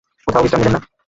[0.27, 0.79] কোথাও বিশ্রাম নিলেন না।